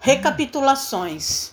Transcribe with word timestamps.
Recapitulações. 0.00 1.50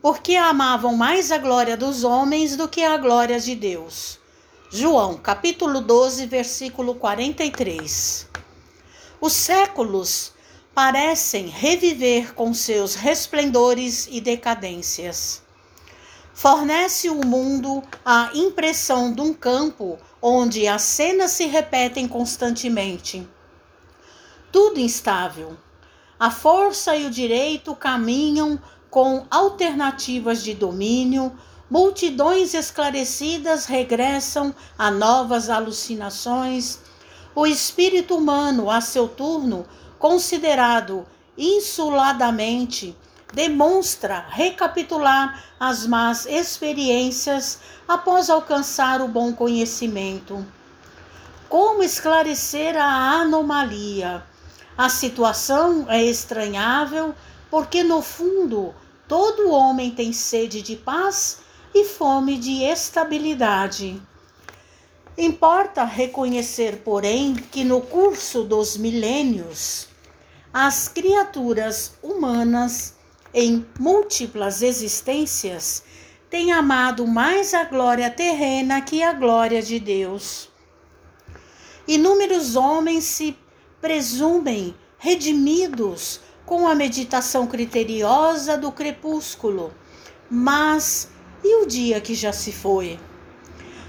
Porque 0.00 0.34
amavam 0.34 0.96
mais 0.96 1.30
a 1.30 1.36
glória 1.36 1.76
dos 1.76 2.04
homens 2.04 2.56
do 2.56 2.66
que 2.66 2.82
a 2.82 2.96
glória 2.96 3.38
de 3.38 3.54
Deus. 3.54 4.18
João, 4.70 5.18
capítulo 5.18 5.82
12, 5.82 6.24
versículo 6.26 6.94
43. 6.94 8.26
Os 9.20 9.34
séculos 9.34 10.32
parecem 10.74 11.48
reviver 11.48 12.32
com 12.34 12.54
seus 12.54 12.94
resplendores 12.94 14.08
e 14.10 14.18
decadências. 14.18 15.42
Fornece 16.32 17.10
o 17.10 17.26
mundo 17.26 17.82
a 18.02 18.30
impressão 18.32 19.12
de 19.12 19.20
um 19.20 19.34
campo 19.34 19.98
onde 20.22 20.66
as 20.66 20.80
cenas 20.80 21.32
se 21.32 21.44
repetem 21.44 22.08
constantemente. 22.08 23.28
Tudo 24.50 24.80
instável. 24.80 25.58
A 26.22 26.30
força 26.30 26.94
e 26.94 27.04
o 27.04 27.10
direito 27.10 27.74
caminham 27.74 28.56
com 28.88 29.26
alternativas 29.28 30.44
de 30.44 30.54
domínio, 30.54 31.36
multidões 31.68 32.54
esclarecidas 32.54 33.66
regressam 33.66 34.54
a 34.78 34.88
novas 34.88 35.50
alucinações. 35.50 36.78
O 37.34 37.44
espírito 37.44 38.16
humano, 38.16 38.70
a 38.70 38.80
seu 38.80 39.08
turno, 39.08 39.66
considerado 39.98 41.04
insuladamente, 41.36 42.96
demonstra 43.34 44.24
recapitular 44.28 45.42
as 45.58 45.88
más 45.88 46.24
experiências 46.26 47.58
após 47.88 48.30
alcançar 48.30 49.00
o 49.00 49.08
bom 49.08 49.32
conhecimento. 49.32 50.46
Como 51.48 51.82
esclarecer 51.82 52.76
a 52.76 53.22
anomalia? 53.22 54.22
A 54.76 54.88
situação 54.88 55.86
é 55.88 56.02
estranhável 56.02 57.14
porque, 57.50 57.82
no 57.82 58.00
fundo, 58.00 58.74
todo 59.06 59.50
homem 59.50 59.90
tem 59.90 60.12
sede 60.12 60.62
de 60.62 60.76
paz 60.76 61.40
e 61.74 61.84
fome 61.84 62.38
de 62.38 62.62
estabilidade. 62.62 64.00
Importa 65.16 65.84
reconhecer, 65.84 66.78
porém, 66.78 67.34
que 67.34 67.64
no 67.64 67.82
curso 67.82 68.44
dos 68.44 68.78
milênios, 68.78 69.88
as 70.52 70.88
criaturas 70.88 71.92
humanas, 72.02 72.94
em 73.34 73.66
múltiplas 73.78 74.62
existências, 74.62 75.84
têm 76.30 76.50
amado 76.50 77.06
mais 77.06 77.52
a 77.52 77.64
glória 77.64 78.10
terrena 78.10 78.80
que 78.80 79.02
a 79.02 79.12
glória 79.12 79.60
de 79.60 79.78
Deus. 79.78 80.48
Inúmeros 81.86 82.56
homens 82.56 83.04
se 83.04 83.36
presumem 83.82 84.76
redimidos 84.96 86.20
com 86.46 86.68
a 86.68 86.74
meditação 86.74 87.48
criteriosa 87.48 88.56
do 88.56 88.70
crepúsculo. 88.70 89.74
Mas 90.30 91.10
e 91.42 91.62
o 91.62 91.66
dia 91.66 92.00
que 92.00 92.14
já 92.14 92.32
se 92.32 92.52
foi? 92.52 92.98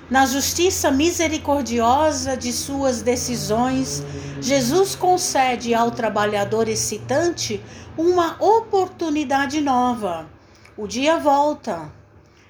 Na 0.09 0.25
justiça 0.25 0.91
misericordiosa 0.91 2.35
de 2.35 2.51
suas 2.51 3.03
decisões, 3.03 4.03
Jesus 4.41 4.95
concede 4.95 5.73
ao 5.75 5.91
trabalhador 5.91 6.67
excitante 6.67 7.63
uma 7.95 8.35
oportunidade 8.43 9.61
nova. 9.61 10.27
O 10.75 10.87
dia 10.87 11.19
volta, 11.19 11.91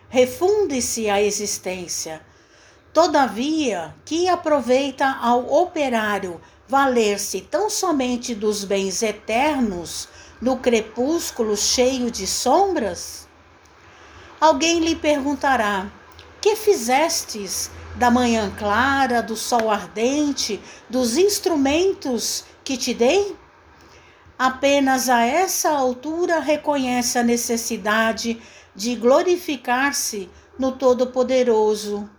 refunde-se 0.10 1.10
a 1.10 1.22
existência. 1.22 2.22
Todavia, 2.94 3.94
que 4.06 4.30
aproveita 4.30 5.18
ao 5.22 5.52
operário 5.52 6.40
valer-se 6.68 7.42
tão 7.42 7.70
somente 7.70 8.34
dos 8.34 8.64
bens 8.64 9.02
eternos 9.02 10.08
no 10.42 10.58
crepúsculo 10.58 11.56
cheio 11.56 12.10
de 12.10 12.26
sombras? 12.26 13.28
Alguém 14.40 14.80
lhe 14.80 14.96
perguntará: 14.96 15.92
Que 16.42 16.56
fizestes 16.56 17.70
da 17.96 18.10
manhã 18.10 18.52
clara, 18.58 19.22
do 19.22 19.36
sol 19.36 19.70
ardente, 19.70 20.60
dos 20.90 21.18
instrumentos 21.18 22.44
que 22.64 22.78
te 22.78 22.94
dei? 22.94 23.36
Apenas 24.38 25.10
a 25.10 25.24
essa 25.24 25.70
altura 25.70 26.40
reconhece 26.40 27.20
a 27.20 27.24
necessidade 27.24 28.42
de 28.76 28.96
glorificar-se 28.96 30.30
no 30.58 30.72
Todo-Poderoso. 30.72 32.10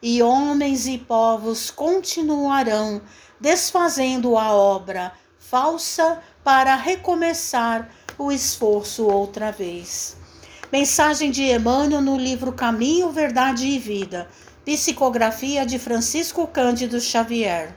E 0.00 0.22
homens 0.22 0.86
e 0.86 0.96
povos 0.96 1.70
continuarão 1.70 3.02
desfazendo 3.40 4.38
a 4.38 4.52
obra 4.52 5.12
falsa 5.38 6.22
para 6.44 6.76
recomeçar 6.76 7.88
o 8.16 8.30
esforço 8.30 9.06
outra 9.06 9.50
vez. 9.50 10.16
Mensagem 10.70 11.30
de 11.30 11.44
Emmanuel 11.44 12.00
no 12.00 12.16
livro 12.16 12.52
Caminho, 12.52 13.10
Verdade 13.10 13.66
e 13.66 13.78
Vida. 13.78 14.28
Psicografia 14.64 15.64
de 15.64 15.78
Francisco 15.78 16.46
Cândido 16.46 17.00
Xavier. 17.00 17.74